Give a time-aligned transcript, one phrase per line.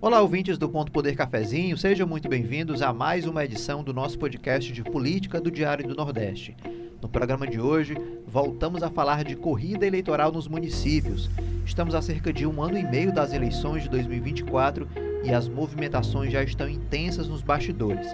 [0.00, 4.16] Olá, ouvintes do Ponto Poder Cafezinho, sejam muito bem-vindos a mais uma edição do nosso
[4.16, 6.56] podcast de política do Diário do Nordeste.
[7.02, 11.28] No programa de hoje, voltamos a falar de corrida eleitoral nos municípios.
[11.66, 14.88] Estamos a cerca de um ano e meio das eleições de 2024
[15.24, 18.06] e as movimentações já estão intensas nos bastidores.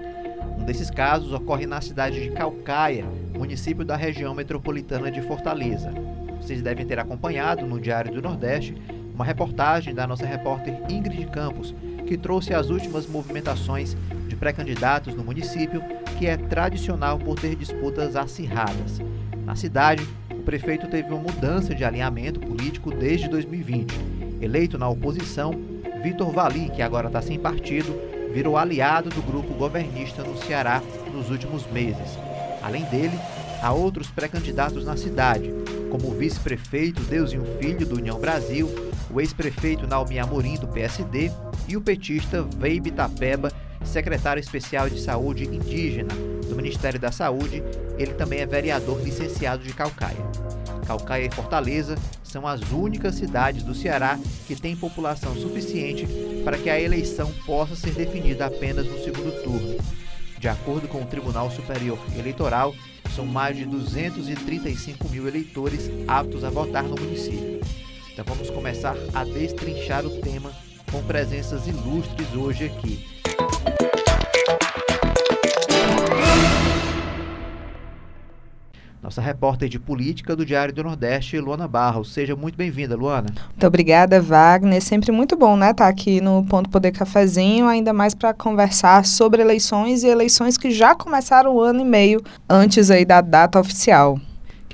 [0.59, 3.05] Um desses casos ocorre na cidade de Calcaia,
[3.37, 5.93] município da região metropolitana de Fortaleza.
[6.41, 8.75] Vocês devem ter acompanhado no Diário do Nordeste
[9.15, 11.73] uma reportagem da nossa repórter Ingrid Campos,
[12.07, 13.97] que trouxe as últimas movimentações
[14.29, 15.81] de pré-candidatos no município,
[16.19, 19.01] que é tradicional por ter disputas acirradas.
[19.45, 23.95] Na cidade, o prefeito teve uma mudança de alinhamento político desde 2020.
[24.41, 25.55] Eleito na oposição,
[26.03, 27.95] Vitor Valim, que agora está sem partido,
[28.33, 32.19] virou aliado do grupo governista no Ceará nos últimos meses.
[32.61, 33.17] Além dele,
[33.63, 35.55] há outros pré-candidatos na cidade,
[35.91, 38.69] como o vice-prefeito Deusinho Filho do União Brasil,
[39.15, 41.31] o ex-prefeito Naomi Amorim do PSD
[41.69, 43.53] e o petista Veibe Tapeba,
[43.85, 46.13] secretário especial de Saúde Indígena
[46.49, 47.63] do Ministério da Saúde.
[47.97, 50.19] Ele também é vereador licenciado de Calcaia.
[50.85, 56.07] Calcaia e Fortaleza são as únicas cidades do Ceará que têm população suficiente
[56.43, 59.79] para que a eleição possa ser definida apenas no segundo turno.
[60.41, 62.75] De acordo com o Tribunal Superior Eleitoral,
[63.15, 67.61] são mais de 235 mil eleitores aptos a votar no município.
[68.15, 70.53] Então vamos começar a destrinchar o tema
[70.93, 73.05] com presenças ilustres hoje aqui.
[79.03, 82.13] Nossa repórter de política do Diário do Nordeste, Luana Barros.
[82.13, 83.31] Seja muito bem-vinda, Luana.
[83.49, 84.81] Muito obrigada, Wagner.
[84.81, 89.05] Sempre muito bom, né, estar tá aqui no Ponto Poder Cafezinho, ainda mais para conversar
[89.05, 93.59] sobre eleições e eleições que já começaram um ano e meio antes aí da data
[93.59, 94.21] oficial.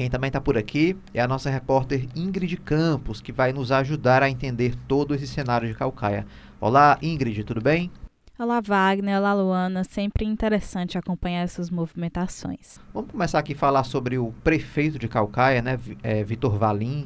[0.01, 4.23] Quem também está por aqui é a nossa repórter Ingrid Campos, que vai nos ajudar
[4.23, 6.27] a entender todo esse cenário de Calcaia.
[6.59, 7.91] Olá, Ingrid, tudo bem?
[8.39, 9.19] Olá, Wagner.
[9.19, 9.85] Olá, Luana.
[9.85, 12.79] Sempre interessante acompanhar essas movimentações.
[12.95, 17.05] Vamos começar aqui a falar sobre o prefeito de Calcaia, né, é, Vitor Valim,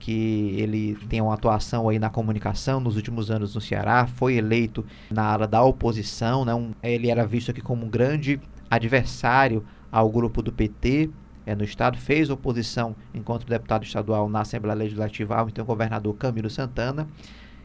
[0.00, 4.84] que ele tem uma atuação aí na comunicação nos últimos anos no Ceará, foi eleito
[5.08, 10.10] na área da oposição, né, um, ele era visto aqui como um grande adversário ao
[10.10, 11.10] grupo do PT
[11.46, 16.50] é, no estado, fez oposição enquanto deputado estadual na Assembleia Legislativa ao então governador Camilo
[16.50, 17.06] Santana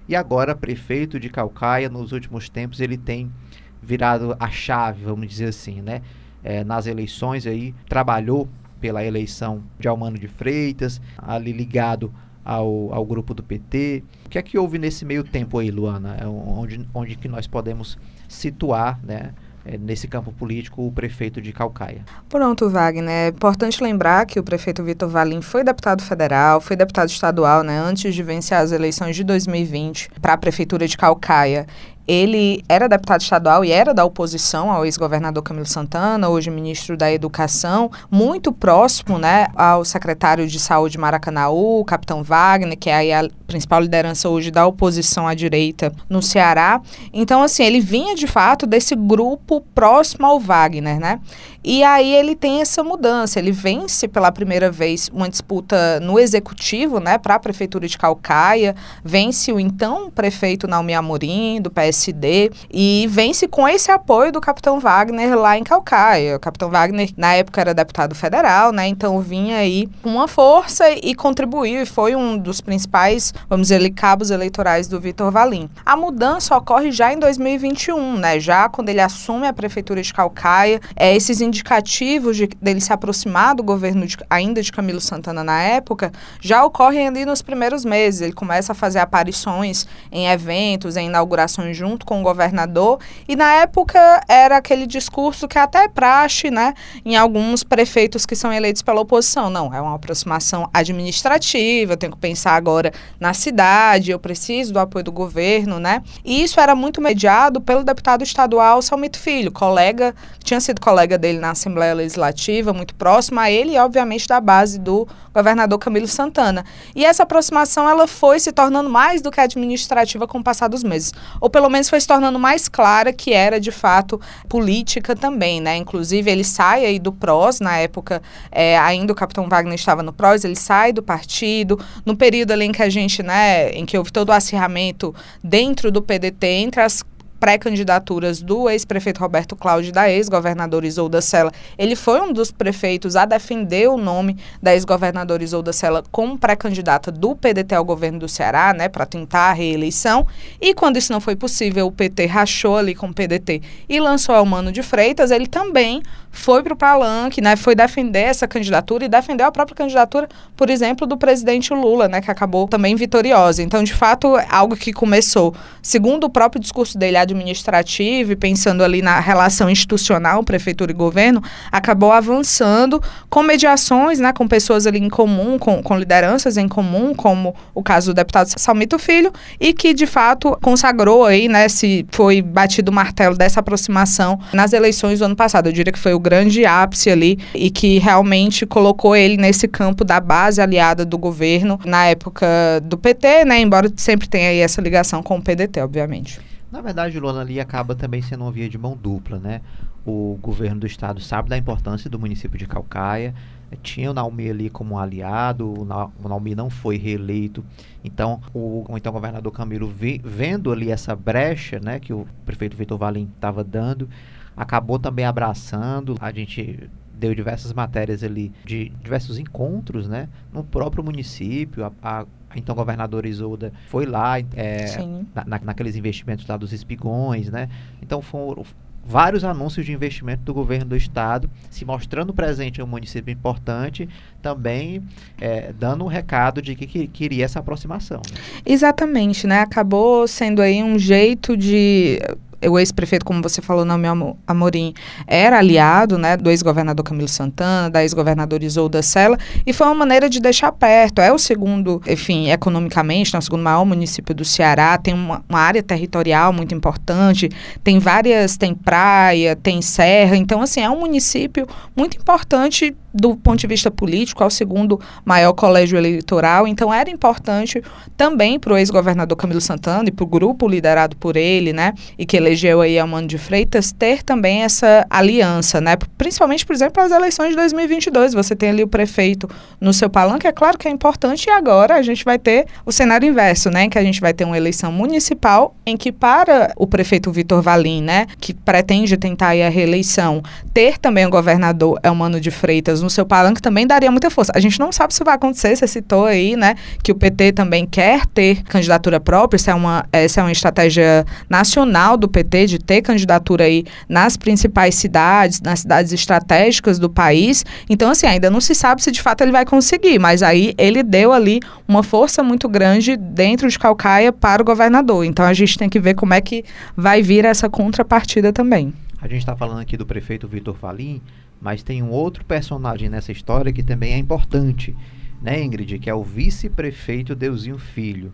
[0.10, 3.32] e agora, prefeito de Calcaia, nos últimos tempos, ele tem
[3.80, 6.02] virado a chave, vamos dizer assim, né?
[6.44, 8.50] É, nas eleições aí, trabalhou
[8.82, 12.12] pela eleição de Almano de Freitas, ali ligado
[12.44, 14.04] ao, ao grupo do PT.
[14.26, 16.18] O que é que houve nesse meio tempo aí, Luana?
[16.20, 17.96] É onde, onde que nós podemos
[18.28, 19.36] situar, né?
[19.66, 22.02] É, nesse campo político o prefeito de Calcaia.
[22.28, 23.10] Pronto, Wagner.
[23.10, 27.80] É importante lembrar que o prefeito Vitor Valim foi deputado federal, foi deputado estadual, né,
[27.80, 31.66] antes de vencer as eleições de 2020 para a prefeitura de Calcaia
[32.10, 37.12] ele era deputado estadual e era da oposição ao ex-governador Camilo Santana, hoje ministro da
[37.12, 43.80] Educação, muito próximo né, ao secretário de Saúde Maracanaú, capitão Wagner, que é a principal
[43.80, 46.82] liderança hoje da oposição à direita no Ceará.
[47.14, 51.20] Então, assim, ele vinha de fato desse grupo próximo ao Wagner, né?
[51.64, 57.00] E aí ele tem essa mudança, ele vence pela primeira vez uma disputa no executivo,
[57.00, 63.08] né, para a prefeitura de Calcaia, vence o então prefeito Naomi Amorim, do PSD, e
[63.10, 66.38] vence com esse apoio do capitão Wagner lá em Calcaia.
[66.38, 70.90] O capitão Wagner, na época, era deputado federal, né, então vinha aí com uma força
[70.90, 75.70] e contribuiu, e foi um dos principais, vamos dizer, cabos eleitorais do Vitor Valim.
[75.86, 80.80] A mudança ocorre já em 2021, né, já quando ele assume a prefeitura de Calcaia,
[80.96, 85.62] é, esses indicativos de, dele se aproximar do governo de, ainda de Camilo Santana na
[85.62, 86.12] época
[86.42, 88.22] já ocorrem ali nos primeiros meses.
[88.22, 93.00] Ele começa a fazer aparições em eventos, em inaugurações junto com o governador.
[93.28, 96.74] E na época era aquele discurso que até é praxe, né,
[97.06, 99.50] em alguns prefeitos que são eleitos pela oposição.
[99.50, 104.80] Não, é uma aproximação administrativa, eu tenho que pensar agora na cidade, eu preciso do
[104.80, 106.02] apoio do governo, né?
[106.24, 111.39] E isso era muito mediado pelo deputado estadual Salmito Filho, colega, tinha sido colega dele
[111.40, 116.66] na Assembleia Legislativa, muito próximo a ele e, obviamente, da base do governador Camilo Santana.
[116.96, 120.84] E essa aproximação ela foi se tornando mais do que administrativa com o passar dos
[120.84, 121.14] meses.
[121.40, 125.78] Ou pelo menos foi se tornando mais clara que era, de fato, política também, né?
[125.78, 128.22] Inclusive, ele sai aí do PROS, na época,
[128.52, 131.80] é, ainda o capitão Wagner estava no PROS, ele sai do partido.
[132.06, 135.14] No período ali em que a gente, né, em que houve todo o acirramento
[135.44, 137.04] dentro do PDT entre as
[137.40, 141.52] pré-candidaturas do ex-prefeito Roberto Cláudio da ex-governadora Isolda Sela.
[141.78, 147.12] Ele foi um dos prefeitos a defender o nome da ex-governadora Isolda Sela como pré-candidata
[147.12, 150.28] do PDT ao governo do Ceará, né, para tentar a reeleição.
[150.60, 154.36] E quando isso não foi possível, o PT rachou ali com o PDT e lançou
[154.36, 155.32] Almano de Freitas.
[155.32, 156.02] Ele também
[156.32, 160.70] foi para o palanque, né, foi defender essa candidatura e defendeu a própria candidatura, por
[160.70, 163.64] exemplo, do presidente Lula, né, que acabou também vitoriosa.
[163.64, 168.84] Então, de fato, é algo que começou, segundo o próprio discurso dele administrativo e pensando
[168.84, 171.42] ali na relação institucional, prefeitura e governo,
[171.72, 177.14] acabou avançando com mediações, né, com pessoas ali em comum, com, com lideranças em comum,
[177.14, 182.06] como o caso do deputado Salmito Filho, e que, de fato, consagrou aí, né, se
[182.12, 185.68] foi batido o martelo dessa aproximação nas eleições do ano passado.
[185.68, 190.04] Eu diria que foi o grande ápice ali e que realmente colocou ele nesse campo
[190.04, 192.48] da base aliada do governo na época
[192.84, 193.60] do PT, né?
[193.60, 196.49] Embora sempre tenha aí essa ligação com o PDT, obviamente.
[196.72, 199.62] Na verdade, o Lula ali acaba também sendo uma via de mão dupla, né?
[200.06, 203.34] O governo do estado sabe da importância do município de Calcaia,
[203.78, 207.64] tinha o Naumi ali como um aliado, o Naumi não foi reeleito.
[208.04, 212.76] Então, o, o então governador Camilo, vi, vendo ali essa brecha né, que o prefeito
[212.76, 214.10] Vitor Valim estava dando,
[214.56, 216.16] acabou também abraçando.
[216.20, 220.30] A gente deu diversas matérias ali de diversos encontros, né?
[220.54, 222.26] No próprio município, a, a
[222.56, 224.98] então governadora Isolda foi lá é,
[225.34, 227.70] na, naqueles investimentos lá dos espigões, né?
[228.02, 228.64] Então foram
[229.06, 234.08] vários anúncios de investimento do governo do estado, se mostrando presente em um município importante,
[234.42, 235.02] também
[235.42, 238.22] é, dando um recado de que, que queria essa aproximação.
[238.32, 238.40] Né?
[238.66, 239.62] Exatamente, né?
[239.62, 242.20] Acabou sendo aí um jeito de
[242.68, 244.08] o ex-prefeito, como você falou, Nome
[244.48, 244.94] Amorim,
[245.28, 250.30] era aliado né, do ex-governador Camilo Santana, da ex-governadora Isolda Sela, e foi uma maneira
[250.30, 251.22] de deixar perto.
[251.22, 255.60] É o segundo, enfim, economicamente, né, o segundo maior município do Ceará, tem uma, uma
[255.60, 257.50] área territorial muito importante,
[257.84, 263.60] tem várias, tem praia, tem serra, então, assim, é um município muito importante do ponto
[263.60, 267.82] de vista político, é o segundo maior colégio eleitoral, então era importante
[268.16, 272.26] também para o ex-governador Camilo Santana e para o grupo liderado por ele, né, e
[272.26, 277.12] que elegeu aí Amando de Freitas, ter também essa aliança, né, principalmente, por exemplo, as
[277.12, 280.92] eleições de 2022, você tem ali o prefeito no seu palanque, é claro que é
[280.92, 284.22] importante, e agora a gente vai ter o cenário inverso, né, em que a gente
[284.22, 289.18] vai ter uma eleição municipal em que para o prefeito Vitor Valim, né, que pretende
[289.18, 294.12] tentar a reeleição, ter também o governador Elmano de Freitas no seu palanque também daria
[294.12, 294.52] muita força.
[294.56, 297.86] A gente não sabe se vai acontecer, você citou aí, né, que o PT também
[297.86, 302.80] quer ter candidatura própria, essa é uma, essa é uma estratégia nacional do PT de
[302.80, 307.66] ter candidatura aí nas principais cidades, nas cidades estratégicas do país.
[307.90, 311.04] Então, assim, ainda não se sabe se de fato ele vai conseguir, mas aí ele
[311.04, 315.26] deu ali uma força muito grande dentro de Calcaia para o governador.
[315.26, 316.64] Então, a gente tem que ver como é que
[316.96, 318.94] vai vir essa contrapartida também.
[319.22, 321.22] A gente está falando aqui do prefeito Vitor Falim,
[321.62, 324.96] mas tem um outro personagem nessa história que também é importante,
[325.42, 326.00] né, Ingrid?
[326.00, 328.34] Que é o vice-prefeito Deusinho Filho.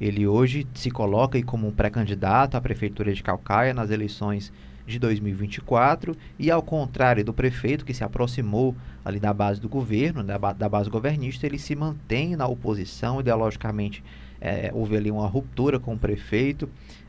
[0.00, 4.52] Ele hoje se coloca como um pré-candidato à prefeitura de Calcaia nas eleições
[4.86, 10.22] de 2024 e ao contrário do prefeito que se aproximou ali da base do governo,
[10.22, 14.04] da, da base governista, ele se mantém na oposição ideologicamente.
[14.40, 16.68] É, houve ali uma ruptura com o prefeito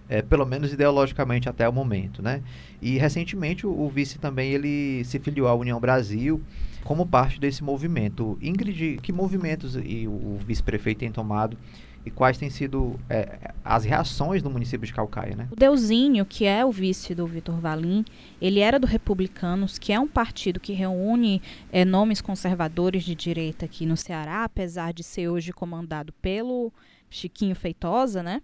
[0.10, 2.42] é, pelo menos ideologicamente até o momento, né?
[2.82, 6.42] E recentemente o, o, vice também ele se filiou à União Brasil
[6.84, 8.38] como parte desse movimento.
[8.42, 11.58] Ingrid, que movimentos e o, o vice-prefeito tem tomado
[12.06, 15.48] e quais têm sido é, as reações do município de Calcaia, né?
[15.52, 18.06] O Deusinho, que é o vice do Vitor Valim,
[18.40, 21.42] ele era do Republicanos, que é um partido que reúne
[21.72, 26.72] é, nomes conservadores de direita aqui no Ceará, apesar de ser hoje comandado pelo
[27.10, 28.44] Chiquinho Feitosa, né?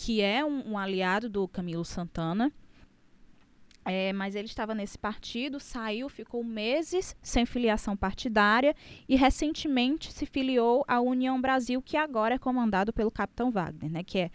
[0.00, 2.50] Que é um, um aliado do Camilo Santana.
[3.84, 8.74] É, mas ele estava nesse partido, saiu, ficou meses sem filiação partidária
[9.06, 14.02] e recentemente se filiou à União Brasil, que agora é comandado pelo Capitão Wagner, né,
[14.02, 14.30] que é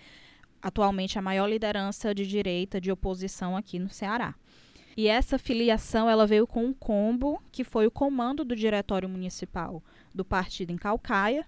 [0.61, 4.35] atualmente a maior liderança de direita de oposição aqui no Ceará.
[4.95, 9.83] E essa filiação ela veio com um combo que foi o comando do diretório municipal
[10.13, 11.45] do partido em Calcaia,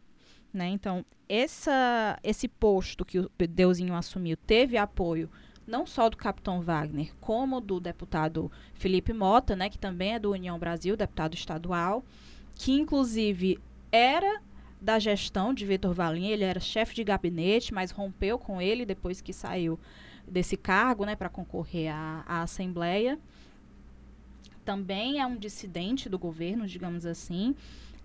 [0.53, 0.67] né?
[0.69, 5.29] Então, essa, esse posto que o Deusinho assumiu teve apoio
[5.67, 10.31] não só do capitão Wagner, como do deputado Felipe Mota, né, que também é do
[10.31, 12.05] União Brasil, deputado estadual,
[12.55, 13.59] que inclusive
[13.91, 14.41] era
[14.79, 19.19] da gestão de Vitor Valim, ele era chefe de gabinete, mas rompeu com ele depois
[19.19, 19.77] que saiu
[20.25, 23.19] desse cargo, né, para concorrer à, à Assembleia.
[24.63, 27.55] Também é um dissidente do governo, digamos assim.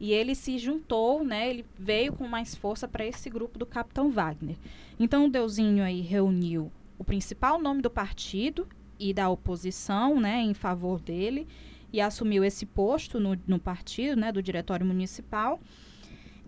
[0.03, 1.49] E ele se juntou, né?
[1.49, 4.57] Ele veio com mais força para esse grupo do Capitão Wagner.
[4.99, 8.67] Então o Deusinho aí reuniu o principal nome do partido
[8.99, 11.47] e da oposição, né, em favor dele,
[11.93, 15.61] e assumiu esse posto no, no partido, né, do diretório municipal.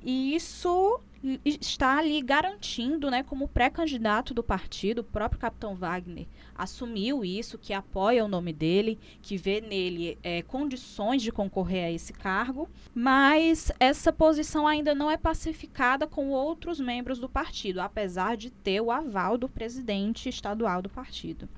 [0.03, 1.01] E isso
[1.45, 7.73] está ali garantindo, né, como pré-candidato do partido, o próprio capitão Wagner assumiu isso, que
[7.73, 13.73] apoia o nome dele, que vê nele é, condições de concorrer a esse cargo, mas
[13.81, 18.91] essa posição ainda não é pacificada com outros membros do partido, apesar de ter o
[18.91, 21.49] aval do presidente estadual do partido.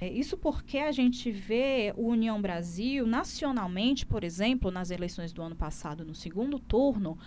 [0.00, 5.42] É, isso porque a gente vê o União Brasil nacionalmente, por exemplo, nas eleições do
[5.42, 7.18] ano passado, no segundo turno,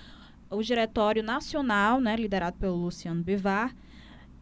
[0.51, 3.75] o Diretório Nacional, né, liderado pelo Luciano Bivar,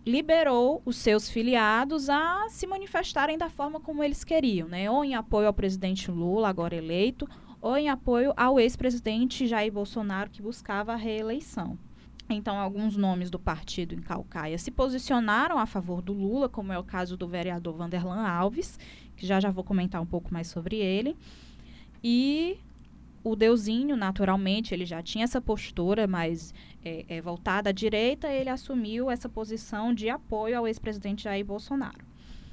[0.08, 4.90] liberou os seus filiados a se manifestarem da forma como eles queriam, né?
[4.90, 7.28] ou em apoio ao presidente Lula, agora eleito,
[7.60, 11.78] ou em apoio ao ex-presidente Jair Bolsonaro, que buscava a reeleição.
[12.30, 16.80] Então, alguns nomes do partido em Calcaia se posicionaram a favor do Lula, como é
[16.80, 18.80] o caso do vereador Vanderlan Alves,
[19.18, 21.18] que já já vou comentar um pouco mais sobre ele.
[22.02, 22.60] E
[23.30, 26.54] o Deusinho, naturalmente, ele já tinha essa postura mais
[26.84, 32.06] é, é, voltada à direita, ele assumiu essa posição de apoio ao ex-presidente Jair Bolsonaro,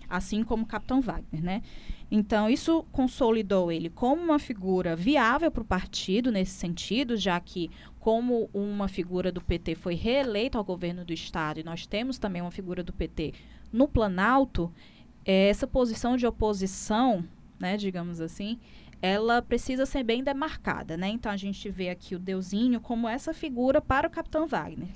[0.08, 1.62] assim como o Capitão Wagner, né?
[2.10, 7.70] Então, isso consolidou ele como uma figura viável para o partido nesse sentido, já que,
[7.98, 12.42] como uma figura do PT foi reeleita ao governo do Estado, e nós temos também
[12.42, 13.32] uma figura do PT
[13.72, 14.72] no Planalto,
[15.24, 17.24] é, essa posição de oposição,
[17.58, 18.58] né, digamos assim,
[19.04, 21.10] ela precisa ser bem demarcada, né?
[21.10, 24.88] Então a gente vê aqui o Deusinho como essa figura para o Capitão Wagner.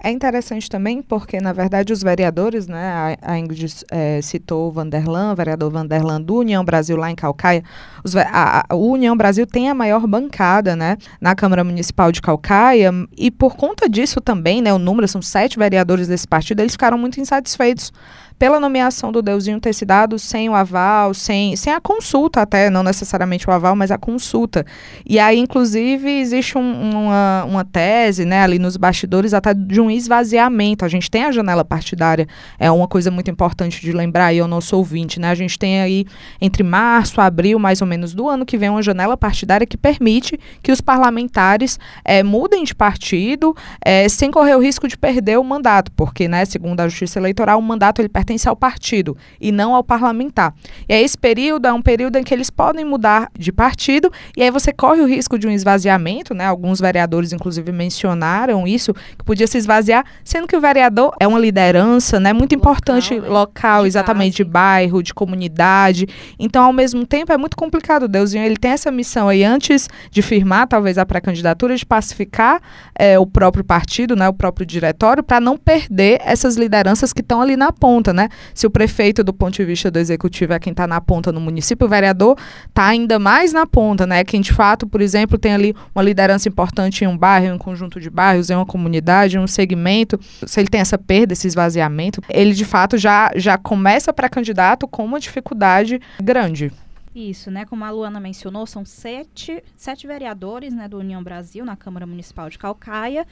[0.00, 5.34] É interessante também porque, na verdade, os vereadores, né, a, Ingrid é, citou o Vanderlan,
[5.34, 7.64] vereador Vanderlan do União Brasil lá em Calcaia,
[8.04, 12.22] os, a, a, o União Brasil tem a maior bancada, né, na Câmara Municipal de
[12.22, 12.92] Calcaia.
[13.18, 16.98] E por conta disso também, né, o número, são sete vereadores desse partido, eles ficaram
[16.98, 17.92] muito insatisfeitos
[18.38, 22.68] pela nomeação do Deusinho ter se dado sem o aval, sem, sem a consulta até,
[22.68, 24.64] não necessariamente o aval, mas a consulta.
[25.04, 29.90] E aí, inclusive, existe um, uma, uma tese, né, ali nos bastidores até de um
[29.90, 30.84] esvaziamento.
[30.84, 32.26] A gente tem a janela partidária,
[32.58, 35.30] é uma coisa muito importante de lembrar aí ao nosso ouvinte, né?
[35.30, 36.06] A gente tem aí
[36.40, 40.38] entre março, abril, mais ou menos do ano que vem, uma janela partidária que permite
[40.62, 45.44] que os parlamentares é, mudem de partido é, sem correr o risco de perder o
[45.44, 48.08] mandato, porque, né, segundo a Justiça Eleitoral, o mandato ele
[48.46, 50.54] ao partido e não ao parlamentar.
[50.88, 54.42] E aí esse período é um período em que eles podem mudar de partido e
[54.42, 56.46] aí você corre o risco de um esvaziamento, né?
[56.46, 61.38] Alguns vereadores inclusive mencionaram isso, que podia se esvaziar, sendo que o vereador é uma
[61.38, 63.28] liderança, né, muito local, importante né?
[63.28, 64.44] local, de exatamente base.
[64.44, 66.06] de bairro, de comunidade.
[66.38, 68.08] Então, ao mesmo tempo é muito complicado.
[68.08, 72.60] Deusinho, ele tem essa missão aí antes de firmar talvez a pré-candidatura de pacificar
[72.98, 77.40] é, o próprio partido, né, o próprio diretório para não perder essas lideranças que estão
[77.40, 78.28] ali na ponta, né?
[78.52, 81.40] Se o prefeito, do ponto de vista do executivo, é quem está na ponta no
[81.40, 84.24] município, o vereador está ainda mais na ponta, né?
[84.24, 87.58] Quem de fato, por exemplo, tem ali uma liderança importante em um bairro, em um
[87.58, 90.18] conjunto de bairros, em uma comunidade, em um segmento.
[90.46, 94.88] Se ele tem essa perda, esse esvaziamento, ele de fato já, já começa para candidato
[94.88, 96.72] com uma dificuldade grande.
[97.14, 97.64] Isso, né?
[97.64, 102.50] Como a Luana mencionou, são sete, sete vereadores né, do União Brasil na Câmara Municipal
[102.50, 103.26] de Calcaia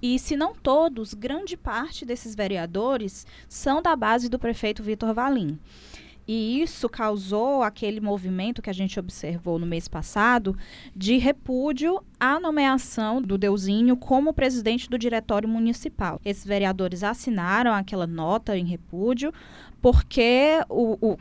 [0.00, 5.58] e se não todos, grande parte desses vereadores são da base do prefeito Vitor Valim.
[6.28, 10.56] E isso causou aquele movimento que a gente observou no mês passado
[10.94, 16.20] de repúdio à nomeação do Deusinho como presidente do diretório municipal.
[16.24, 19.32] Esses vereadores assinaram aquela nota em repúdio
[19.80, 21.16] porque o, o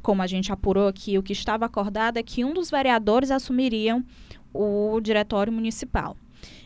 [0.00, 4.02] como a gente apurou aqui, o que estava acordado é que um dos vereadores assumiriam
[4.52, 6.16] o diretório municipal.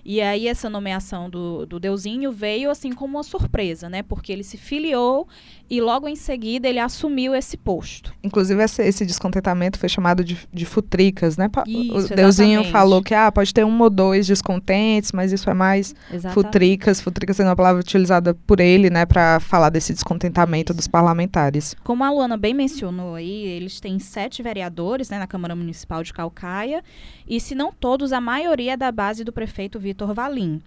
[0.05, 4.03] E aí essa nomeação do, do Deusinho veio assim como uma surpresa, né?
[4.03, 5.27] Porque ele se filiou
[5.71, 8.13] e logo em seguida ele assumiu esse posto.
[8.23, 11.49] Inclusive esse, esse descontentamento foi chamado de, de futricas, né?
[11.67, 12.73] Isso, o Deusinho exatamente.
[12.73, 16.35] falou que ah, pode ter um ou dois descontentes, mas isso é mais exatamente.
[16.35, 17.01] futricas.
[17.01, 20.77] Futricas é uma palavra utilizada por ele, né, para falar desse descontentamento isso.
[20.77, 21.75] dos parlamentares.
[21.83, 26.13] Como a Luana bem mencionou aí, eles têm sete vereadores né, na Câmara Municipal de
[26.13, 26.85] Calcaia
[27.27, 30.61] e se não todos, a maioria é da base do prefeito Vitor Valim.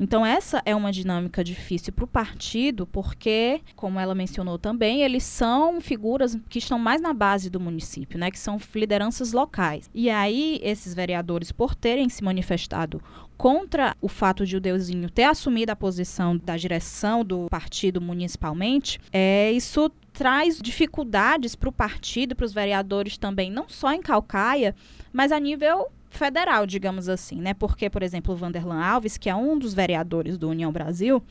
[0.00, 5.22] Então, essa é uma dinâmica difícil para o partido, porque, como ela mencionou também, eles
[5.22, 8.30] são figuras que estão mais na base do município, né?
[8.30, 9.88] Que são lideranças locais.
[9.94, 13.00] E aí, esses vereadores, por terem se manifestado
[13.36, 19.00] contra o fato de o Deusinho ter assumido a posição da direção do partido municipalmente,
[19.12, 24.74] é, isso traz dificuldades para o partido, para os vereadores também, não só em Calcaia,
[25.12, 27.54] mas a nível federal, digamos assim, né?
[27.54, 31.22] Porque, por exemplo, o Vanderlan Alves, que é um dos vereadores do União Brasil,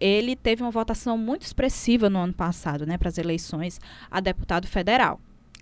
[0.00, 3.80] ele teve uma votação muito expressiva no ano passado, né, para as eleições
[4.10, 5.20] a deputado federal.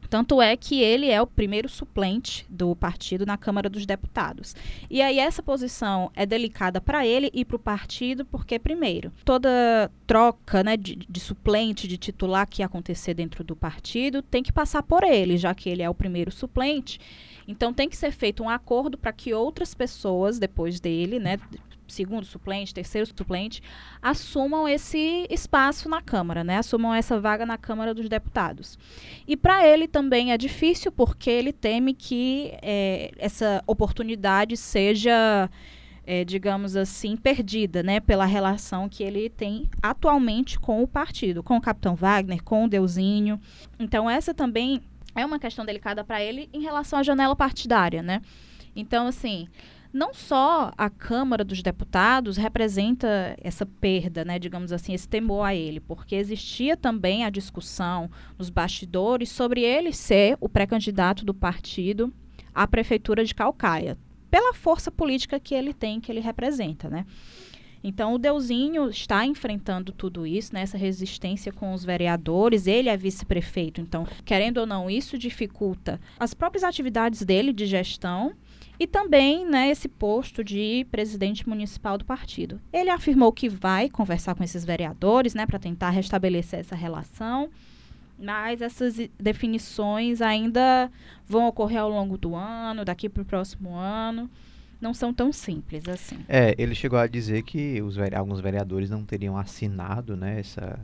[0.09, 4.55] Tanto é que ele é o primeiro suplente do partido na Câmara dos Deputados.
[4.91, 9.91] E aí essa posição é delicada para ele e para o partido, porque, primeiro, toda
[10.07, 14.83] troca né, de, de, suplente, de titular que acontecer dentro do partido tem que passar
[14.83, 17.01] por ele, já que ele é o primeiro suplente.
[17.47, 21.39] Então tem que ser feito um acordo para que outras pessoas, depois dele, né,
[21.87, 23.63] segundo suplente, terceiro suplente,
[24.01, 26.59] assumam esse espaço na Câmara, né?
[26.59, 28.79] Assumam essa vaga na Câmara dos Deputados.
[29.27, 35.51] E para ele também é difícil, porque ele teme que é, essa oportunidade seja.
[36.07, 41.57] É, digamos assim, perdida, né, pela relação que ele tem atualmente com o partido, com
[41.57, 43.41] o Capitão Wagner, com o Deusinho.
[43.79, 44.83] Então, essa também
[45.15, 48.21] é uma questão delicada para ele em relação à janela partidária, né?
[48.77, 49.49] Então, assim,
[49.95, 55.55] não só a Câmara dos Deputados representa essa perda, né, digamos assim, esse temor a
[55.55, 62.13] ele, porque existia também a discussão nos bastidores sobre ele ser o pré-candidato do partido
[62.53, 63.97] à prefeitura de Calcaia,
[64.29, 67.07] pela força política que ele tem, que ele representa, né?
[67.87, 72.67] Então, o Deusinho está enfrentando tudo isso, né, essa resistência com os vereadores.
[72.67, 78.33] Ele é vice-prefeito, então, querendo ou não, isso dificulta as próprias atividades dele de gestão
[78.79, 82.61] e também né, esse posto de presidente municipal do partido.
[82.73, 87.49] Ele afirmou que vai conversar com esses vereadores né, para tentar restabelecer essa relação,
[88.19, 90.91] mas essas definições ainda
[91.27, 94.31] vão ocorrer ao longo do ano, daqui para o próximo ano.
[94.81, 96.19] Não são tão simples assim.
[96.29, 100.79] É, ele chegou a dizer que os, alguns vereadores não teriam assinado né, essa,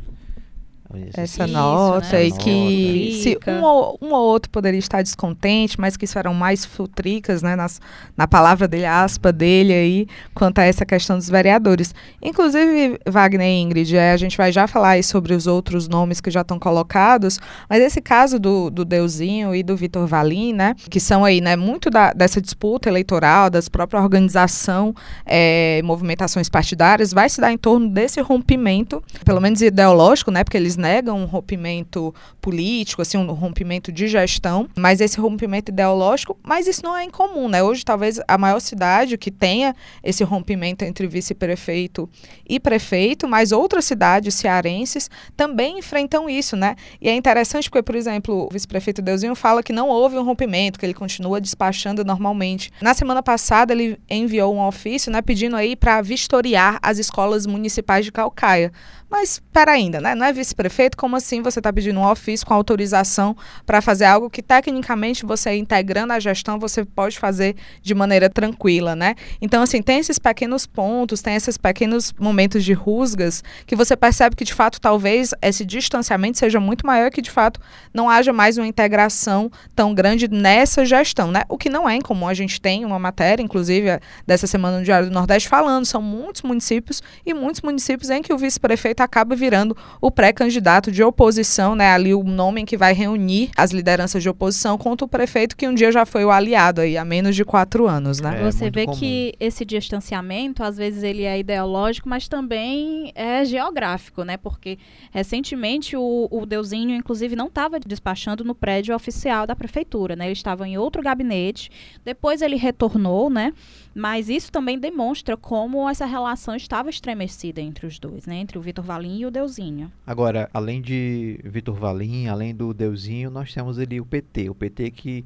[1.15, 2.25] essa isso, nota né?
[2.25, 6.35] e que se um ou, um ou outro poderia estar descontente, mas que isso eram
[6.35, 7.81] mais futricas, né, nas,
[8.17, 11.95] na palavra dele, a aspa dele aí, quanto a essa questão dos vereadores.
[12.21, 16.21] Inclusive, Wagner e Ingrid, é, a gente vai já falar aí sobre os outros nomes
[16.21, 20.75] que já estão colocados, mas esse caso do, do Deusinho e do Vitor Valim, né,
[20.91, 24.95] que são aí, né, muito da, dessa disputa eleitoral, das próprias organização,
[25.25, 30.57] é, movimentações partidárias, vai se dar em torno desse rompimento, pelo menos ideológico, né, porque
[30.57, 36.67] eles negam um rompimento político, assim, um rompimento de gestão, mas esse rompimento ideológico, mas
[36.67, 37.63] isso não é incomum, né?
[37.63, 42.09] Hoje, talvez a maior cidade que tenha esse rompimento entre vice-prefeito
[42.49, 46.75] e prefeito, mas outras cidades cearenses também enfrentam isso, né?
[47.01, 50.79] E é interessante porque, por exemplo, o vice-prefeito Deusinho fala que não houve um rompimento,
[50.79, 52.71] que ele continua despachando normalmente.
[52.81, 58.05] Na semana passada, ele enviou um ofício, né, pedindo aí para vistoriar as escolas municipais
[58.05, 58.73] de Calcaia.
[59.11, 60.15] Mas, pera ainda, né?
[60.15, 60.97] Não é vice-prefeito?
[60.97, 65.57] Como assim você está pedindo um ofício com autorização para fazer algo que, tecnicamente, você
[65.57, 69.17] integrando a gestão, você pode fazer de maneira tranquila, né?
[69.43, 74.37] Então, assim, tem esses pequenos pontos, tem esses pequenos momentos de rusgas que você percebe
[74.37, 77.61] que, de fato, talvez esse distanciamento seja muito maior que, de fato,
[77.93, 81.43] não haja mais uma integração tão grande nessa gestão, né?
[81.49, 82.29] O que não é incomum.
[82.29, 86.43] A gente tem uma matéria, inclusive, dessa semana no Diário do Nordeste, falando, são muitos
[86.43, 91.93] municípios e muitos municípios em que o vice-prefeito acaba virando o pré-candidato de oposição, né?
[91.93, 95.67] Ali o nome em que vai reunir as lideranças de oposição contra o prefeito que
[95.67, 98.41] um dia já foi o aliado aí há menos de quatro anos, né?
[98.41, 98.99] É, Você vê comum.
[98.99, 104.37] que esse distanciamento, às vezes ele é ideológico, mas também é geográfico, né?
[104.37, 104.79] Porque
[105.11, 110.27] recentemente o, o Deusinho, inclusive, não estava despachando no prédio oficial da prefeitura, né?
[110.27, 111.71] Ele estava em outro gabinete.
[112.05, 113.53] Depois ele retornou, né?
[113.95, 118.37] Mas isso também demonstra como essa relação estava estremecida entre os dois, né?
[118.37, 119.91] Entre o Vitor Valim e o Deusinho.
[120.07, 124.49] Agora, além de Vitor Valim, além do Deusinho, nós temos ali o PT.
[124.49, 125.25] O PT que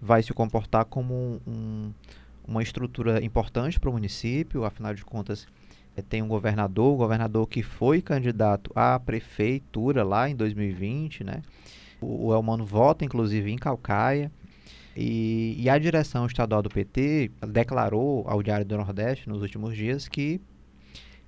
[0.00, 1.90] vai se comportar como um,
[2.46, 5.46] uma estrutura importante para o município, afinal de contas,
[5.96, 11.42] é, tem um governador, o governador que foi candidato à prefeitura lá em 2020, né?
[12.00, 14.30] O Elmano vota, inclusive, em Calcaia.
[14.96, 20.06] E, e, a direção estadual do PT declarou ao Diário do Nordeste nos últimos dias
[20.08, 20.40] que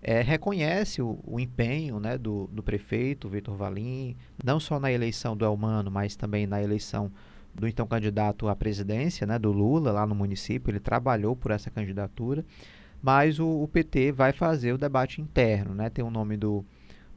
[0.00, 5.36] é, reconhece o, o empenho né, do, do, prefeito Vitor Valim, não só na eleição
[5.36, 7.10] do Elmano, mas também na eleição
[7.52, 10.70] do então candidato à presidência, né, do Lula, lá no município.
[10.70, 12.44] Ele trabalhou por essa candidatura,
[13.02, 15.74] mas o, o PT vai fazer o debate interno.
[15.74, 15.90] Né?
[15.90, 16.64] Tem o nome do,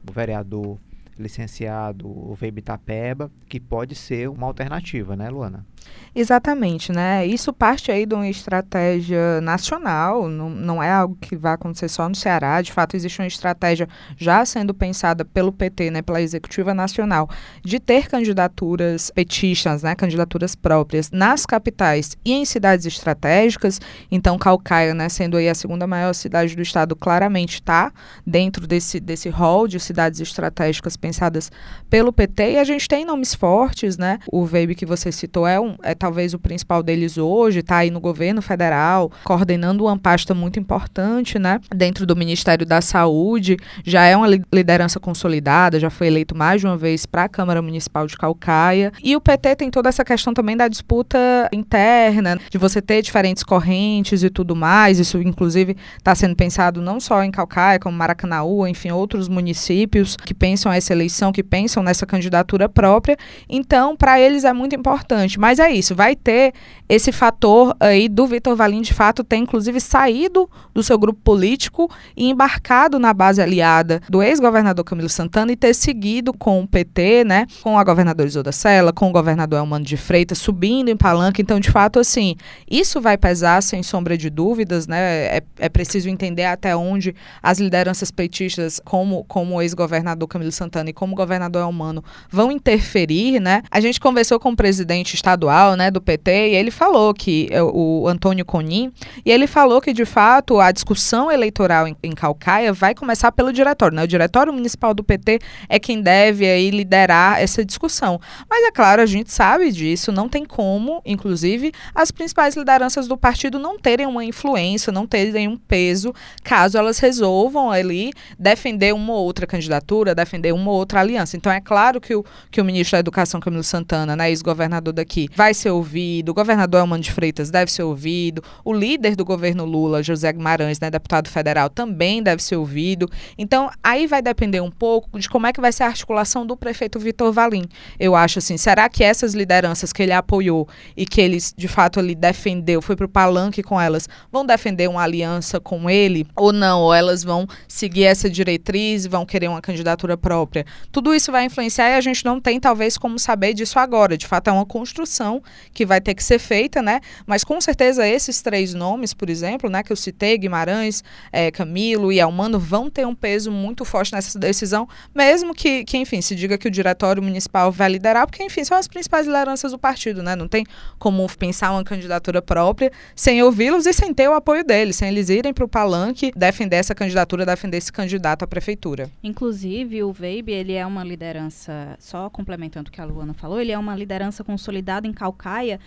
[0.02, 0.78] do vereador
[1.18, 5.66] licenciado Veib Itapeba, que pode ser uma alternativa, né, Luana?
[6.12, 7.24] Exatamente, né?
[7.24, 12.08] Isso parte aí de uma estratégia nacional, não, não é algo que vai acontecer só
[12.08, 12.60] no Ceará.
[12.60, 17.30] De fato, existe uma estratégia já sendo pensada pelo PT, né, pela Executiva Nacional,
[17.64, 23.80] de ter candidaturas petistas, né, candidaturas próprias nas capitais e em cidades estratégicas.
[24.10, 27.92] Então, Calcaia, né, sendo aí a segunda maior cidade do estado, claramente está
[28.26, 31.52] dentro desse, desse rol de cidades estratégicas pensadas
[31.88, 32.52] pelo PT.
[32.54, 34.18] E a gente tem nomes fortes, né?
[34.26, 37.90] O Weib que você citou é, um, é talvez o principal deles hoje, está aí
[37.90, 41.60] no governo federal, coordenando uma pasta muito importante, né?
[41.74, 46.66] Dentro do Ministério da Saúde, já é uma liderança consolidada, já foi eleito mais de
[46.66, 48.92] uma vez para a Câmara Municipal de Calcaia.
[49.02, 51.18] E o PT tem toda essa questão também da disputa
[51.52, 54.98] interna, de você ter diferentes correntes e tudo mais.
[54.98, 60.34] Isso, inclusive, está sendo pensado não só em Calcaia, como Maracanaú, enfim, outros municípios que
[60.34, 63.16] pensam essa eleição, que pensam nessa candidatura própria.
[63.48, 65.38] Então, para eles é muito importante.
[65.38, 66.52] Mas é isso, vai ter
[66.88, 71.88] esse fator aí do Vitor Valim, de fato, ter inclusive saído do seu grupo político
[72.16, 77.24] e embarcado na base aliada do ex-governador Camilo Santana e ter seguido com o PT,
[77.24, 81.42] né, com a governadora Isolda Sela, com o governador Elmano de Freitas, subindo em palanque.
[81.42, 82.34] Então, de fato, assim,
[82.68, 85.36] isso vai pesar, sem sombra de dúvidas, né?
[85.36, 90.90] É, é preciso entender até onde as lideranças petistas, como, como o ex-governador Camilo Santana
[90.90, 93.62] e como o governador Elmano, vão interferir, né?
[93.70, 97.62] A gente conversou com o presidente estadual, né, do PT, e ele falou que é,
[97.62, 98.92] o Antônio Conin,
[99.24, 103.52] e ele falou que de fato a discussão eleitoral em, em Calcaia vai começar pelo
[103.52, 104.04] diretório, né?
[104.04, 108.20] O diretório municipal do PT é quem deve aí liderar essa discussão.
[108.48, 113.16] Mas é claro, a gente sabe disso, não tem como, inclusive, as principais lideranças do
[113.16, 119.12] partido não terem uma influência, não terem um peso, caso elas resolvam ali defender uma
[119.12, 121.36] ou outra candidatura, defender uma ou outra aliança.
[121.36, 125.28] Então é claro que o, que o ministro da Educação, Camilo Santana, né, ex-governador daqui,
[125.40, 129.64] vai ser ouvido, o governador Elmano de Freitas deve ser ouvido, o líder do governo
[129.64, 133.08] Lula, José Guimarães, né, deputado federal, também deve ser ouvido.
[133.38, 136.54] Então, aí vai depender um pouco de como é que vai ser a articulação do
[136.58, 137.64] prefeito Vitor Valim.
[137.98, 142.00] Eu acho assim, será que essas lideranças que ele apoiou e que eles, de fato,
[142.00, 146.52] ele defendeu, foi para o palanque com elas, vão defender uma aliança com ele ou
[146.52, 146.82] não?
[146.82, 150.66] Ou elas vão seguir essa diretriz vão querer uma candidatura própria?
[150.92, 154.18] Tudo isso vai influenciar e a gente não tem, talvez, como saber disso agora.
[154.18, 155.29] De fato, é uma construção
[155.74, 157.00] que vai ter que ser feita, né?
[157.26, 162.10] Mas com certeza esses três nomes, por exemplo, né, que eu citei, Guimarães, é, Camilo
[162.10, 166.34] e Almano, vão ter um peso muito forte nessa decisão, mesmo que, que, enfim, se
[166.34, 170.22] diga que o diretório municipal vai liderar, porque, enfim, são as principais lideranças do partido,
[170.22, 170.34] né?
[170.34, 170.64] Não tem
[170.98, 175.28] como pensar uma candidatura própria sem ouvi-los e sem ter o apoio deles, sem eles
[175.28, 179.10] irem para o palanque defender essa candidatura, defender esse candidato à prefeitura.
[179.22, 183.72] Inclusive, o Veib, ele é uma liderança, só complementando o que a Luana falou, ele
[183.72, 185.78] é uma liderança consolidada em Calcaia,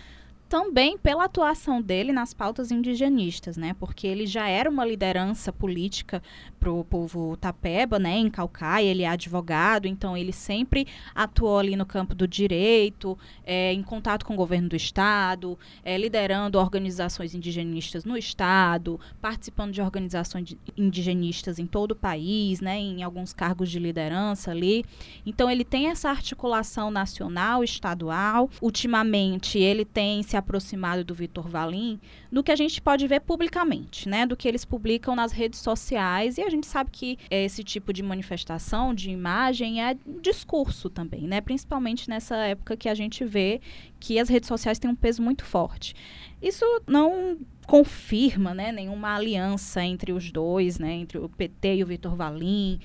[0.48, 3.74] também pela atuação dele nas pautas indigenistas, né?
[3.78, 6.22] Porque ele já era uma liderança política
[6.60, 8.16] para o povo tapeba, né?
[8.16, 13.72] Em Calcaia, ele é advogado, então ele sempre atuou ali no campo do direito, é,
[13.72, 19.80] em contato com o governo do estado, é, liderando organizações indigenistas no estado, participando de
[19.80, 22.78] organizações indigenistas em todo o país, né?
[22.78, 24.84] Em alguns cargos de liderança ali.
[25.24, 28.50] Então ele tem essa articulação nacional, estadual.
[28.60, 34.08] Ultimamente ele tem se aproximado do Vitor Valim do que a gente pode ver publicamente,
[34.08, 34.26] né?
[34.26, 36.38] Do que eles publicam nas redes sociais.
[36.38, 41.40] E a gente sabe que esse tipo de manifestação, de imagem, é discurso também, né?
[41.40, 43.60] Principalmente nessa época que a gente vê
[43.98, 45.94] que as redes sociais têm um peso muito forte.
[46.42, 51.86] Isso não confirma, né, nenhuma aliança entre os dois, né, entre o PT e o
[51.86, 52.78] Vitor Valim.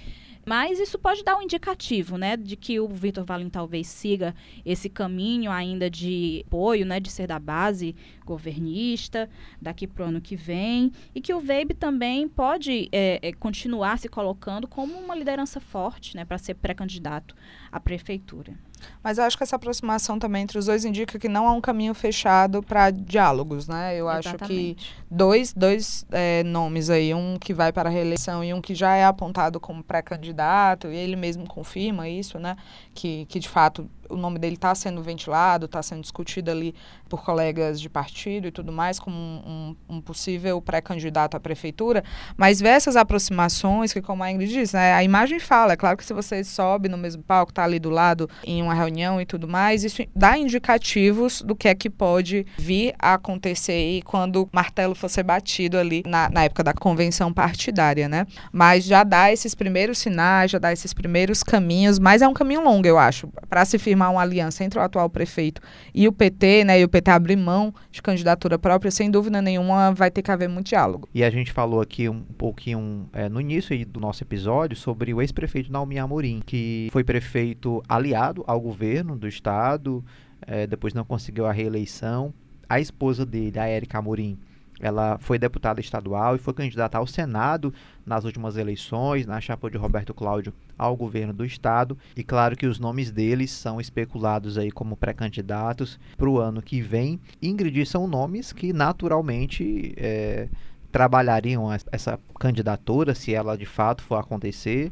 [0.50, 4.34] Mas isso pode dar um indicativo, né, de que o Vitor Valim talvez siga
[4.66, 9.30] esse caminho ainda de apoio, né, de ser da base governista
[9.62, 14.00] daqui para o ano que vem e que o Veib também pode é, é, continuar
[14.00, 17.36] se colocando como uma liderança forte, né, para ser pré-candidato
[17.72, 18.58] à prefeitura.
[19.04, 21.62] Mas eu acho que essa aproximação também entre os dois indica que não há um
[21.62, 23.96] caminho fechado para diálogos, né?
[23.96, 24.44] Eu Exatamente.
[24.44, 24.78] acho que
[25.10, 28.96] dois, dois é, nomes aí, um que vai para a reeleição e um que já
[28.96, 32.56] é apontado como pré-candidato, e ele mesmo confirma isso, né?
[32.94, 36.74] Que, que de fato o nome dele está sendo ventilado, está sendo discutido ali
[37.10, 42.04] por colegas de partido e tudo mais, como um, um, possível pré-candidato à prefeitura,
[42.36, 45.98] mas ver essas aproximações, que como a Ingrid diz, né, a imagem fala, é claro
[45.98, 49.26] que se você sobe no mesmo palco, está ali do lado em uma reunião e
[49.26, 54.44] tudo mais, isso dá indicativos do que é que pode vir a acontecer e quando
[54.44, 58.26] o martelo for ser batido ali na, na época da convenção partidária, né?
[58.52, 62.62] Mas já dá esses primeiros sinais, já dá esses primeiros caminhos, mas é um caminho
[62.62, 65.62] longo, eu acho, para se firmar firmar uma aliança entre o atual prefeito
[65.94, 69.92] e o PT, né, e o PT abrir mão de candidatura própria, sem dúvida nenhuma
[69.92, 71.08] vai ter que haver muito diálogo.
[71.14, 75.22] E a gente falou aqui um pouquinho é, no início do nosso episódio sobre o
[75.22, 80.04] ex-prefeito Naomi Amorim, que foi prefeito aliado ao governo do estado,
[80.42, 82.34] é, depois não conseguiu a reeleição.
[82.68, 84.38] A esposa dele, a Érica Amorim,
[84.80, 87.74] ela foi deputada estadual e foi candidata ao Senado
[88.06, 91.98] nas últimas eleições, na chapa de Roberto Cláudio ao governo do estado.
[92.16, 96.82] E claro que os nomes deles são especulados aí como pré-candidatos para o ano que
[96.82, 97.20] vem.
[97.42, 100.48] Ingrid são nomes que naturalmente é,
[100.92, 104.92] trabalhariam essa candidatura, se ela de fato for acontecer,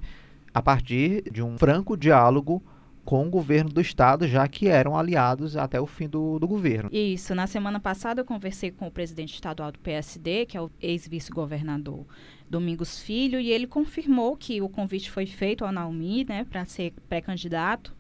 [0.54, 2.62] a partir de um franco diálogo
[3.08, 6.90] com o governo do estado, já que eram aliados até o fim do, do governo.
[6.92, 7.34] Isso.
[7.34, 12.06] Na semana passada eu conversei com o presidente estadual do PSD, que é o ex-vice-governador
[12.50, 16.92] Domingos Filho, e ele confirmou que o convite foi feito ao Naomi, né, para ser
[17.08, 17.96] pré-candidato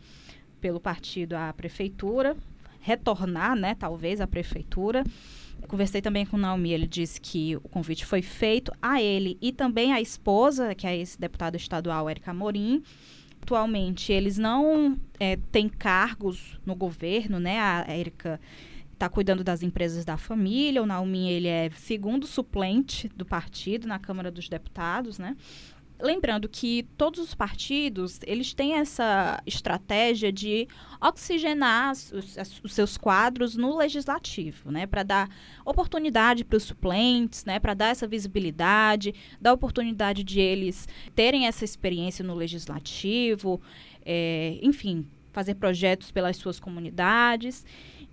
[0.59, 2.35] pelo partido à prefeitura,
[2.81, 5.05] retornar, né, talvez à prefeitura.
[5.69, 9.53] Conversei também com o Naomi, ele disse que o convite foi feito a ele e
[9.53, 12.83] também à esposa, que é esse deputado estadual, Érica Morim,
[13.47, 17.57] atualmente eles não é, têm cargos no governo, né?
[17.59, 18.41] A Érica
[18.91, 23.99] está cuidando das empresas da família, o Naomi ele é segundo suplente do partido na
[23.99, 25.37] Câmara dos Deputados, né?
[25.99, 30.67] Lembrando que todos os partidos, eles têm essa estratégia de
[31.01, 32.13] oxigenar os,
[32.63, 35.29] os seus quadros no legislativo, né, para dar
[35.65, 41.65] oportunidade para os suplentes, né, para dar essa visibilidade, dar oportunidade de eles terem essa
[41.65, 43.59] experiência no legislativo,
[44.05, 47.65] é, enfim, fazer projetos pelas suas comunidades.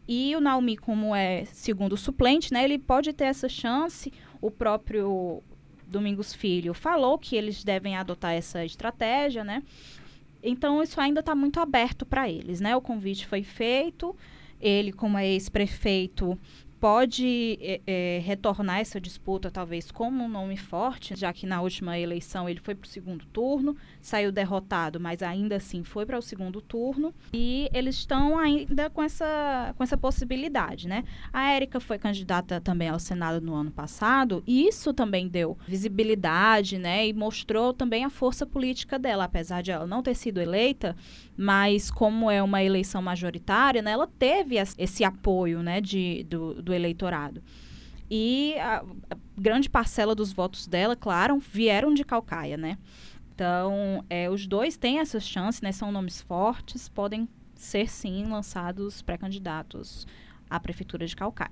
[0.08, 4.10] E o Naomi, como é segundo suplente, né, ele pode ter essa chance.
[4.40, 5.42] O próprio
[5.94, 9.62] Domingos Filho falou que eles devem adotar essa estratégia, né?
[10.42, 12.76] Então isso ainda está muito aberto para eles, né?
[12.76, 14.14] O convite foi feito,
[14.60, 16.38] ele como é ex-prefeito
[16.80, 21.98] pode é, é, retornar essa disputa, talvez como um nome forte, já que na última
[21.98, 26.22] eleição ele foi para o segundo turno, saiu derrotado, mas ainda assim foi para o
[26.22, 27.14] segundo turno.
[27.32, 31.04] E eles estão ainda com essa, com essa possibilidade, né?
[31.32, 36.76] A Érica foi candidata também ao Senado no ano passado, e isso também deu visibilidade,
[36.76, 37.08] né?
[37.08, 40.94] E mostrou também a força política dela, apesar de ela não ter sido eleita,
[41.34, 46.74] mas como é uma eleição majoritária, né, ela teve esse apoio né, de, do, do
[46.74, 47.42] eleitorado.
[48.10, 48.84] E a,
[49.36, 52.76] grande parcela dos votos dela, claro, vieram de Calcaia, né?
[53.34, 55.72] Então, é, os dois têm essa chance, né?
[55.72, 60.06] São nomes fortes, podem ser sim lançados pré-candidatos
[60.48, 61.50] à Prefeitura de Calcaia.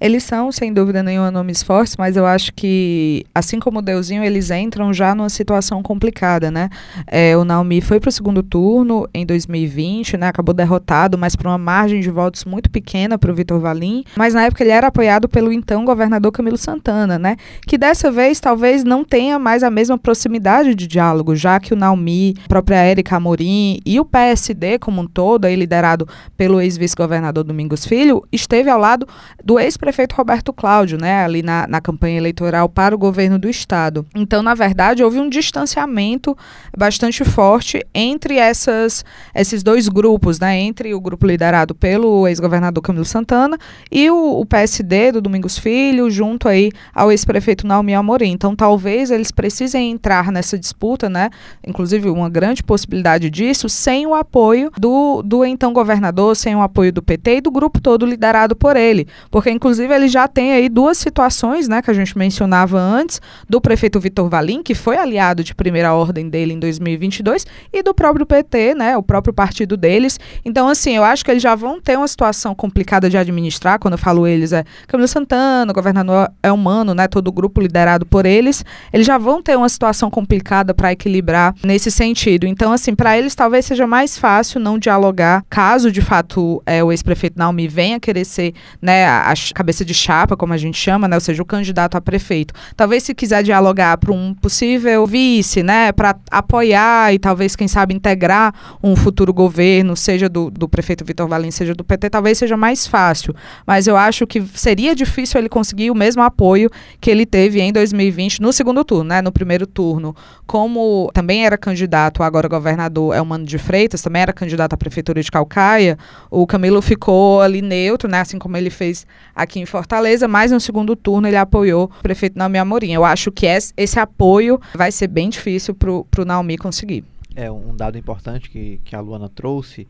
[0.00, 4.22] Eles são, sem dúvida nenhuma, nomes fortes, mas eu acho que, assim como o Deusinho,
[4.22, 6.68] eles entram já numa situação complicada, né?
[7.06, 10.28] É, o Naomi foi para o segundo turno em 2020, né?
[10.28, 14.04] Acabou derrotado, mas por uma margem de votos muito pequena para o Vitor Valim.
[14.16, 17.36] Mas na época ele era apoiado pelo então governador Camilo Santana, né?
[17.66, 21.76] Que dessa vez talvez não tenha mais a mesma proximidade de diálogo, já que o
[21.76, 27.44] Naomi, a própria Érica Amorim e o PSD como um todo, aí liderado pelo ex-vice-governador
[27.44, 29.06] Domingos Filho, esteve ao lado
[29.44, 34.06] do ex-prefeito Roberto Cláudio, né, ali na, na campanha eleitoral para o governo do estado.
[34.14, 36.36] Então, na verdade, houve um distanciamento
[36.76, 39.04] bastante forte entre essas,
[39.34, 43.58] esses dois grupos, né, entre o grupo liderado pelo ex-governador Camilo Santana
[43.90, 48.32] e o, o, PSD do Domingos Filho, junto aí ao ex-prefeito Naomi Amorim.
[48.32, 51.30] Então, talvez eles precisem entrar nessa disputa, né,
[51.66, 56.92] inclusive uma grande possibilidade disso, sem o apoio do, do então governador, sem o apoio
[56.92, 59.06] do PT e do grupo todo liderado por ele.
[59.30, 63.60] Porque, inclusive, ele já tem aí duas situações, né, que a gente mencionava antes, do
[63.60, 68.26] prefeito Vitor Valim, que foi aliado de primeira ordem dele em 2022, e do próprio
[68.26, 70.18] PT, né, o próprio partido deles.
[70.44, 73.94] Então, assim, eu acho que eles já vão ter uma situação complicada de administrar, quando
[73.94, 78.06] eu falo eles, é Camilo Santana, o governador é humano, né, todo o grupo liderado
[78.06, 82.46] por eles, eles já vão ter uma situação complicada para equilibrar nesse sentido.
[82.46, 86.90] Então, assim, para eles talvez seja mais fácil não dialogar, caso de fato é, o
[86.90, 91.16] ex-prefeito Naomi venha querer ser né, a, cabeça de chapa, como a gente chama, né,
[91.16, 92.54] ou seja, o candidato a prefeito.
[92.76, 97.94] Talvez se quiser dialogar para um possível vice, né, para apoiar e talvez, quem sabe,
[97.94, 102.56] integrar um futuro governo, seja do, do prefeito Vitor Valim, seja do PT, talvez seja
[102.56, 103.34] mais fácil.
[103.66, 107.72] Mas eu acho que seria difícil ele conseguir o mesmo apoio que ele teve em
[107.72, 110.14] 2020 no segundo turno, né, no primeiro turno.
[110.46, 114.76] Como também era candidato, agora governador é o Mano de Freitas, também era candidato à
[114.76, 115.98] prefeitura de Calcaia,
[116.30, 118.20] o Camilo ficou ali neutro, né?
[118.20, 122.38] Assim como ele fez aqui em Fortaleza, mas no segundo turno ele apoiou o prefeito
[122.38, 122.92] Naomi Amorim.
[122.92, 127.04] Eu acho que esse apoio vai ser bem difícil para o Naomi conseguir.
[127.34, 129.86] É um dado importante que, que a Luana trouxe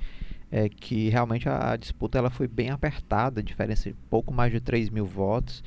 [0.51, 4.61] é que realmente a, a disputa ela foi bem apertada, diferença de pouco mais de
[4.61, 5.63] 3 mil votos.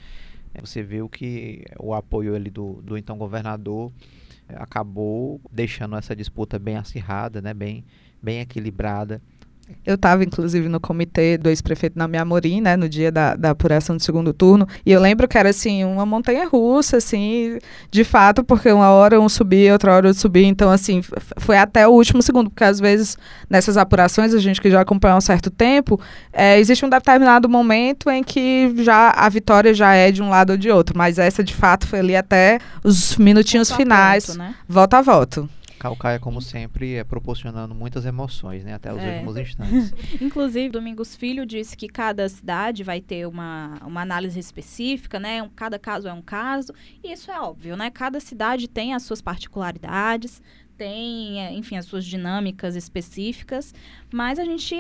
[0.54, 3.91] É, você viu que o apoio ali do, do então governador
[4.50, 7.84] é, acabou deixando essa disputa bem acirrada, né, bem,
[8.22, 9.22] bem equilibrada.
[9.86, 13.96] Eu estava, inclusive, no comitê do ex-prefeito Nami Amorim, né, no dia da, da apuração
[13.98, 17.58] do segundo turno, e eu lembro que era, assim, uma montanha russa, assim,
[17.90, 21.02] de fato, porque uma hora um subia, outra hora outro subia, então, assim,
[21.38, 23.18] foi até o último segundo, porque às vezes,
[23.50, 26.00] nessas apurações, a gente que já acompanha há um certo tempo,
[26.32, 30.52] é, existe um determinado momento em que já a vitória já é de um lado
[30.52, 34.38] ou de outro, mas essa, de fato, foi ali até os minutinhos voto finais, ponto,
[34.38, 34.56] né?
[34.68, 35.50] voto a voto.
[35.82, 38.76] Calcaia, como sempre, é proporcionando muitas emoções, né?
[38.76, 39.13] Até os é.
[39.13, 39.91] últimos instantes.
[40.22, 45.41] Inclusive, Domingos Filho disse que cada cidade vai ter uma, uma análise específica, né?
[45.41, 46.72] Um, cada caso é um caso.
[47.04, 47.89] E isso é óbvio, né?
[47.89, 50.39] Cada cidade tem as suas particularidades,
[50.78, 53.74] tem, é, enfim, as suas dinâmicas específicas.
[54.13, 54.76] Mas a gente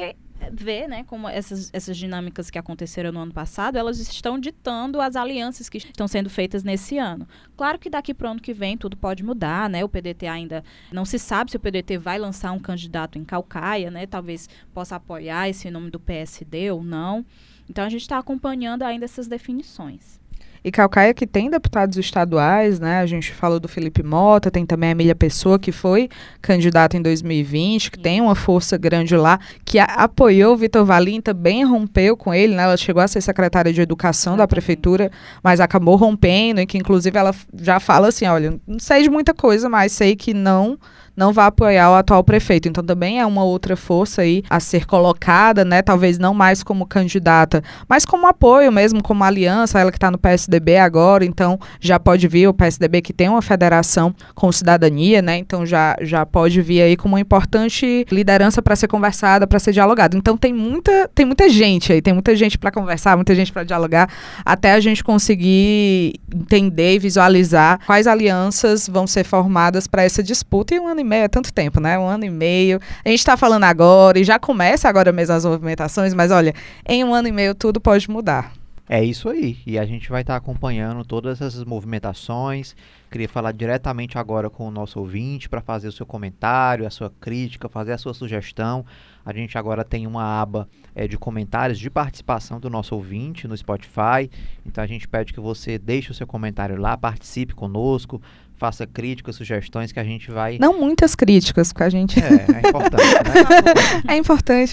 [0.51, 5.15] ver, né, como essas, essas dinâmicas que aconteceram no ano passado, elas estão ditando as
[5.15, 7.27] alianças que estão sendo feitas nesse ano.
[7.57, 9.83] Claro que daqui para o ano que vem tudo pode mudar, né?
[9.83, 13.91] O PDT ainda não se sabe se o PDT vai lançar um candidato em Calcaia,
[13.91, 14.05] né?
[14.05, 17.25] Talvez possa apoiar esse nome do PSD ou não.
[17.69, 20.20] Então a gente está acompanhando ainda essas definições.
[20.63, 22.99] E Calcaia que tem deputados estaduais, né?
[22.99, 26.07] A gente falou do Felipe Mota, tem também a Emília Pessoa, que foi
[26.41, 31.19] candidata em 2020, que tem uma força grande lá, que a, apoiou o Vitor Valim,
[31.19, 32.63] também rompeu com ele, né?
[32.63, 35.11] Ela chegou a ser secretária de educação da prefeitura,
[35.43, 39.33] mas acabou rompendo, e que inclusive ela já fala assim, olha, não sei de muita
[39.33, 40.77] coisa, mas sei que não
[41.21, 42.67] não vai apoiar o atual prefeito.
[42.67, 45.83] Então também é uma outra força aí a ser colocada, né?
[45.83, 50.17] Talvez não mais como candidata, mas como apoio mesmo, como aliança, ela que está no
[50.17, 55.37] PSDB agora, então já pode vir o PSDB que tem uma federação com cidadania, né?
[55.37, 59.73] Então já, já pode vir aí como uma importante liderança para ser conversada, para ser
[59.73, 60.17] dialogada.
[60.17, 63.63] Então tem muita, tem muita gente aí, tem muita gente para conversar, muita gente para
[63.63, 64.09] dialogar,
[64.43, 70.73] até a gente conseguir entender e visualizar quais alianças vão ser formadas para essa disputa
[70.73, 71.99] e um ano meio é tanto tempo, né?
[71.99, 72.79] Um ano e meio.
[73.03, 76.53] A gente está falando agora e já começa agora mesmo as movimentações, mas olha,
[76.87, 78.53] em um ano e meio tudo pode mudar.
[78.87, 79.57] É isso aí.
[79.65, 82.75] E a gente vai estar tá acompanhando todas essas movimentações.
[83.09, 87.09] Queria falar diretamente agora com o nosso ouvinte para fazer o seu comentário, a sua
[87.09, 88.85] crítica, fazer a sua sugestão.
[89.25, 93.55] A gente agora tem uma aba é, de comentários de participação do nosso ouvinte no
[93.55, 94.29] Spotify.
[94.65, 98.21] Então a gente pede que você deixe o seu comentário lá, participe conosco,
[98.61, 100.59] faça críticas, sugestões que a gente vai.
[100.59, 102.19] Não muitas críticas, porque a gente.
[102.19, 104.03] É, é importante, né?
[104.13, 104.71] é importante.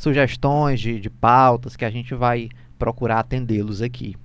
[0.00, 4.16] Sugestões de, de pautas que a gente vai procurar atendê-los aqui.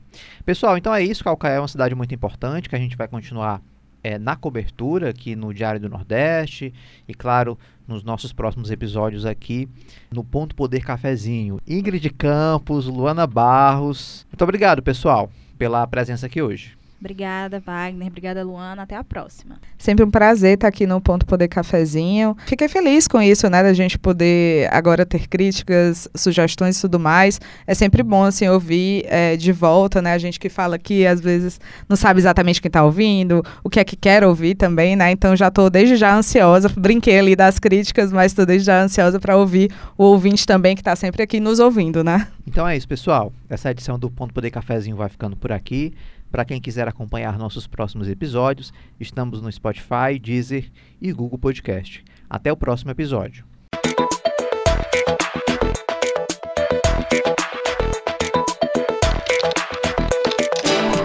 [0.43, 1.23] Pessoal, então é isso.
[1.23, 3.61] Calcaia é uma cidade muito importante que a gente vai continuar
[4.03, 6.73] é, na cobertura aqui no Diário do Nordeste
[7.07, 7.55] e, claro,
[7.87, 9.69] nos nossos próximos episódios aqui
[10.11, 11.59] no Ponto Poder Cafezinho.
[11.67, 14.25] Ingrid Campos, Luana Barros.
[14.31, 16.76] Muito obrigado, pessoal, pela presença aqui hoje.
[16.99, 18.07] Obrigada, Wagner.
[18.07, 18.81] Obrigada, Luana.
[18.81, 19.59] Até a próxima.
[19.77, 22.35] Sempre um prazer estar aqui no Ponto Poder Cafezinho.
[22.47, 23.61] Fiquei feliz com isso, né?
[23.61, 27.39] Da gente poder agora ter críticas, sugestões e tudo mais.
[27.67, 30.13] É sempre bom, assim, ouvir é, de volta, né?
[30.13, 33.79] A gente que fala aqui, às vezes, não sabe exatamente quem está ouvindo, o que
[33.79, 35.11] é que quer ouvir também, né?
[35.11, 36.67] Então já estou desde já ansiosa.
[36.75, 40.81] Brinquei ali das críticas, mas estou desde já ansiosa para ouvir o ouvinte também que
[40.81, 42.27] está sempre aqui nos ouvindo, né?
[42.47, 43.31] Então é isso, pessoal.
[43.47, 45.93] Essa edição do Ponto Poder Cafezinho vai ficando por aqui.
[46.31, 50.69] Para quem quiser acompanhar nossos próximos episódios, estamos no Spotify, Deezer
[51.01, 52.03] e Google Podcast.
[52.29, 53.45] Até o próximo episódio.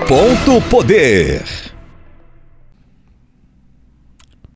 [0.08, 1.61] Ponto Poder.